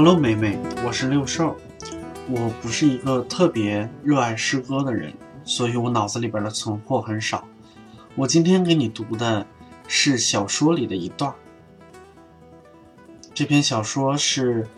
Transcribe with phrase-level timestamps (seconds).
[0.00, 0.56] Hello，美美，
[0.86, 1.56] 我是六兽。
[2.28, 7.44] 我不是一个特别热爱诗歌的人，所以我脑子里边的存货很少。
[8.14, 9.44] 我今天给你读的
[9.88, 11.34] 是小说里的一段。
[13.34, 14.68] 这篇小说是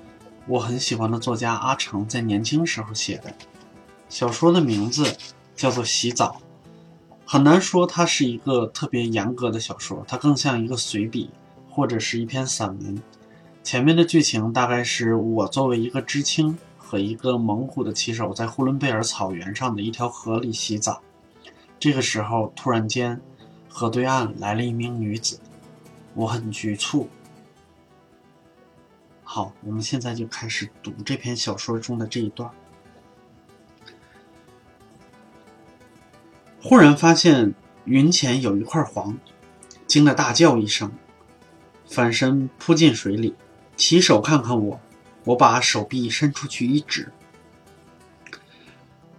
[0.46, 3.30] 我很喜欢的作家阿成在年轻时候写的。
[4.08, 5.18] 小说的名字
[5.54, 6.40] 叫做《洗澡》，
[7.26, 11.28] 很难说它是一个特别严格的小说，它更像一个随笔
[11.68, 13.02] 或者是一篇散文。
[13.62, 21.02] 前面的剧情大概是我作为一个知青和一个猛虎的骑手，在呼伦贝尔草原上的一条河里洗澡。
[21.78, 23.20] 这个时候，突然间，
[23.68, 25.38] 河对岸来了一名女子，
[26.14, 27.08] 我很局促。
[29.22, 32.50] 好，我们现在就开始读这篇小说中的这一段。
[36.60, 39.16] 忽然发现云前有一块黄，
[39.86, 40.90] 惊得大叫一声，
[41.86, 43.36] 翻身扑进水里。
[43.80, 44.78] 起手看看我，
[45.24, 47.10] 我把手臂伸出去一指。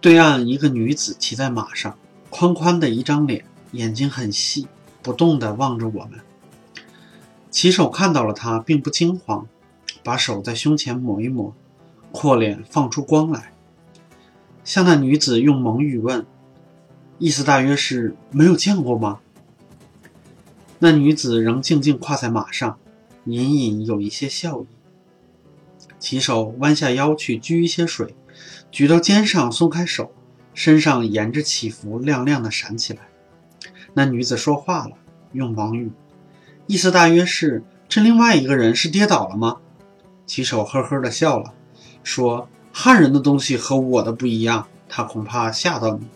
[0.00, 1.98] 对岸一个女子骑在马上，
[2.30, 4.68] 宽宽的一张脸，眼睛很细，
[5.02, 6.20] 不动地望着我们。
[7.50, 9.48] 骑手看到了她，并不惊慌，
[10.04, 11.52] 把手在胸前抹一抹，
[12.12, 13.52] 阔脸放出光来，
[14.62, 16.24] 向那女子用蒙语问，
[17.18, 19.18] 意思大约是没有见过吗？
[20.78, 22.78] 那女子仍静静跨在马上。
[23.24, 24.66] 隐隐有一些笑意。
[25.98, 28.14] 骑手弯下腰去掬一些水，
[28.70, 30.12] 举到肩上，松开手，
[30.52, 33.08] 身上沿着起伏亮亮的闪起来。
[33.94, 34.92] 那女子说话了，
[35.32, 35.92] 用蒙语，
[36.66, 39.58] 意思大约是：这另外一个人是跌倒了吗？
[40.26, 41.52] 骑手呵呵的笑了，
[42.02, 46.06] 说：“汉人的东西和我的不一样，他恐怕吓到你。”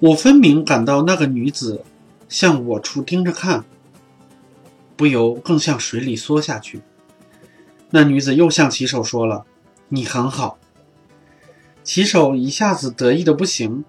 [0.00, 1.84] 我分明感到那个女子
[2.28, 3.64] 向我处盯着看。
[4.96, 6.82] 不由更向水里缩下去。
[7.90, 9.46] 那女子又向骑手说了
[9.88, 10.58] ：“你很好。”
[11.84, 13.84] 骑手一下子得意的不行，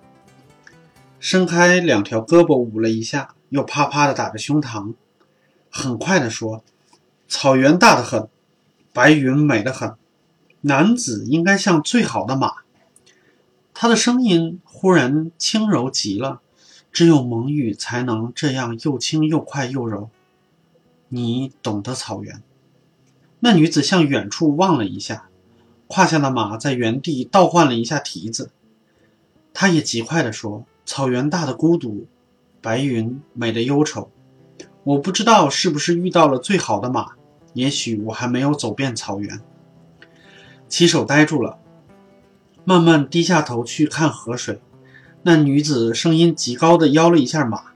[1.19, 4.93] 伸开两条胳膊捂了一下，又啪啪的打着胸膛，
[5.69, 6.63] 很快的说
[7.27, 8.27] ：“草原大得很，
[8.91, 9.95] 白云美得很，
[10.61, 12.51] 男子应该像最好的马。”
[13.73, 16.41] 他的声音忽然轻柔极了，
[16.91, 20.09] 只有蒙语才能这样又轻又快又柔。
[21.09, 22.41] 你懂得草原。
[23.39, 25.29] 那女子向远处望了一下，
[25.87, 28.49] 胯下的马在原地倒换了一下蹄子。
[29.53, 32.07] 她也极快地说：“草原大的孤独，
[32.61, 34.09] 白云美的忧愁。
[34.83, 37.11] 我不知道是不是遇到了最好的马，
[37.53, 39.41] 也许我还没有走遍草原。”
[40.67, 41.59] 骑手呆住了，
[42.63, 44.59] 慢慢低下头去看河水。
[45.21, 47.74] 那女子声音极高的摇了一下马。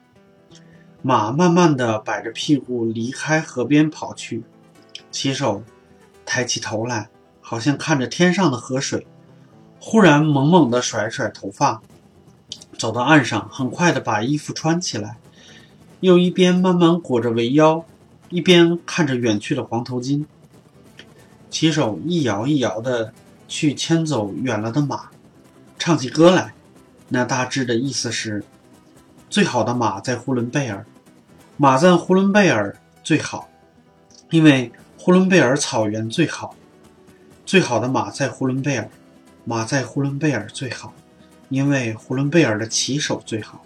[1.02, 4.44] 马慢慢地摆着屁股离开河边跑去，
[5.12, 5.64] 骑手
[6.26, 9.08] 抬起头来，好像看着天上的河水，
[9.80, 11.82] 忽然猛猛地甩甩头发，
[12.78, 15.16] 走到岸上，很快地把衣服穿起来，
[16.02, 17.86] 又一边慢慢裹着围腰，
[18.30, 20.26] 一边看着远去的黄头巾。
[21.50, 23.14] 骑手一摇一摇地
[23.48, 25.10] 去牵走远了的马，
[25.80, 26.54] 唱起歌来，
[27.08, 28.44] 那大致的意思是。
[29.30, 30.84] 最好的马在呼伦贝尔，
[31.56, 33.48] 马在呼伦贝尔最好，
[34.32, 36.56] 因为呼伦贝尔草原最好。
[37.46, 38.90] 最好的马在呼伦贝尔，
[39.46, 40.92] 马在呼伦贝尔最好，
[41.50, 43.64] 因为呼伦贝尔的骑手最好。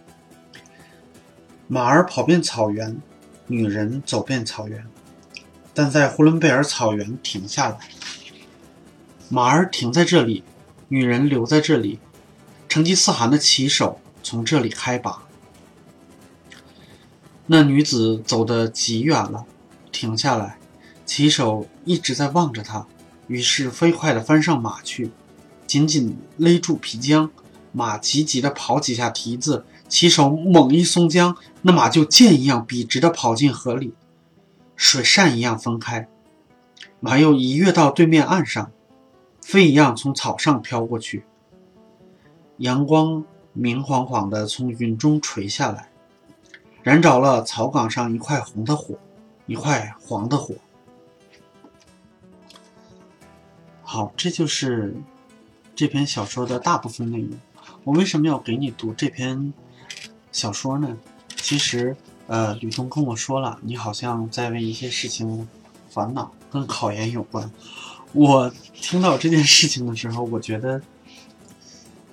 [1.67, 3.01] 马儿跑遍草原，
[3.47, 4.85] 女人走遍草原，
[5.73, 7.77] 但在呼伦贝尔草原停下来。
[9.29, 10.43] 马儿停在这里，
[10.89, 11.99] 女人留在这里，
[12.67, 15.23] 成吉思汗的骑手从这里开拔。
[17.45, 19.45] 那女子走得极远了，
[19.91, 20.57] 停下来，
[21.05, 22.87] 骑手一直在望着她，
[23.27, 25.11] 于是飞快地翻上马去，
[25.67, 27.29] 紧紧勒住皮缰，
[27.73, 33.93] 马急急地跑几下蹄子，骑手猛一松缰，那马就箭一样笔直地跑进河里，
[34.77, 36.07] 水扇一样分开，
[37.01, 38.71] 马又一跃到对面岸上，
[39.41, 41.25] 飞一样从草上飘过去，
[42.57, 45.89] 阳光明晃晃地从云中垂下来。
[46.83, 48.95] 燃着了草岗上一块红的火，
[49.45, 50.53] 一块黄的火。
[53.81, 54.93] 好，这就是
[55.73, 57.31] 这篇小说的大部分内容。
[57.85, 59.53] 我为什么要给你读这篇
[60.31, 60.97] 小说呢？
[61.37, 61.95] 其实，
[62.27, 65.47] 呃，吕东跟我说了，你好像在为一些事情
[65.89, 67.49] 烦恼，跟考研有关。
[68.11, 70.81] 我听到这件事情的时候，我觉得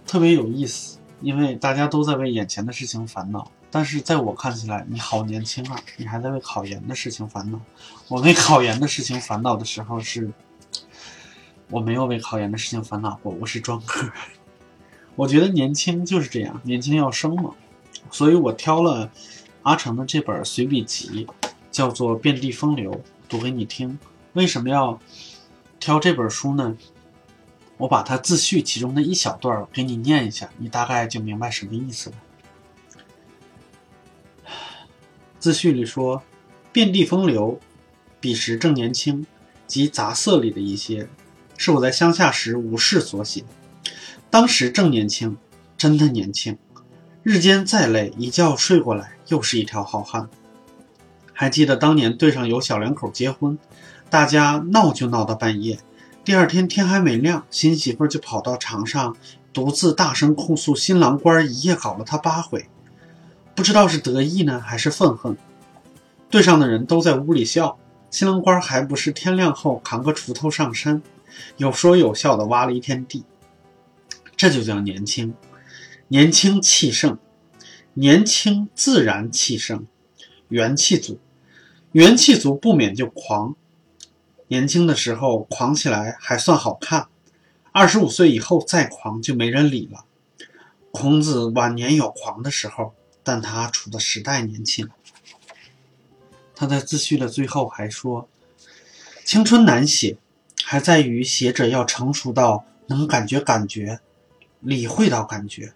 [0.07, 3.51] 特别有意思，因为大家都在为眼前的事情烦恼。
[3.71, 5.79] 但是在我看起来，你好年轻啊！
[5.97, 7.61] 你还在为考研的事情烦恼。
[8.09, 10.31] 我为考研的事情烦恼的时候是，
[11.69, 14.11] 我没有为考研的事情烦恼过，我是专科。
[15.15, 17.55] 我觉得年轻就是这样，年轻要生猛，
[18.11, 19.11] 所以我挑了
[19.63, 21.29] 阿成的这本随笔集，
[21.71, 22.91] 叫做《遍地风流》，
[23.29, 23.99] 读给你听。
[24.33, 24.99] 为什么要
[25.79, 26.77] 挑这本书呢？
[27.77, 32.17] 我把它自序其中的一小段给你念一下，你大概就明白什么意思了。
[35.41, 36.23] 自序里说
[36.71, 37.59] ：“遍地风流，
[38.21, 39.27] 彼时正年轻，
[39.67, 41.09] 及杂色里的一些，
[41.57, 43.43] 是我在乡下时无事所写。
[44.29, 45.39] 当时正年轻，
[45.79, 46.59] 真的年轻，
[47.23, 50.29] 日间再累，一觉睡过来，又是一条好汉。
[51.33, 53.59] 还记得当年队上有小两口结婚，
[54.11, 55.79] 大家闹就闹到半夜。”
[56.23, 59.17] 第二天天还没亮，新媳妇就跑到床上，
[59.55, 62.69] 独自大声控诉新郎官一夜搞了她八回，
[63.61, 65.37] 不知道是得意呢还是愤恨。
[66.31, 67.79] 队上的人都在屋里笑，
[68.11, 71.03] 新郎官还不是天亮后扛个锄头上山，
[71.59, 73.23] 有说有笑的挖了一天地。
[74.35, 75.35] 这就叫年轻，
[76.09, 77.19] 年轻气盛，
[77.93, 79.87] 年轻自然气盛，
[80.49, 81.19] 元气足，
[81.93, 83.55] 元气足不免就狂。
[84.49, 87.09] 年轻的时候狂起来还算好看，
[87.73, 90.07] 二十五岁以后再狂就没人理了。
[90.91, 94.89] 孔子晚年有狂的时候，但他处的时代年轻。
[96.55, 98.29] 他在自序的最后还说
[99.25, 100.19] ：“青春难写，
[100.65, 104.01] 还在于写者要成熟到能感觉感觉，
[104.61, 105.75] 理会到感觉。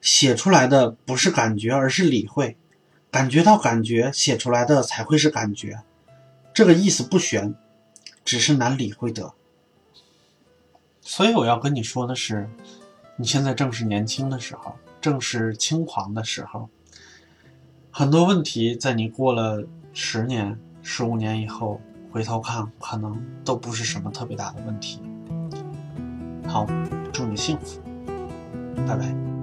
[0.00, 2.56] 写出来的不是感觉，而是理会。
[3.10, 5.82] 感觉到感觉，写出来的才会是感觉。
[6.52, 7.54] 这个意思不玄。”
[8.24, 9.34] 只是难理会的，
[11.02, 12.48] 所以我要跟你说的是，
[13.18, 16.70] 你现在正是年轻的时候，正是轻狂的时候。
[17.90, 19.62] 很多问题在你过了
[19.92, 21.78] 十年、十五年以后
[22.10, 25.02] 回头看，可能都不是什么特别大的问题。
[26.46, 26.66] 好，
[27.12, 27.82] 祝你幸福，
[28.86, 29.33] 拜拜。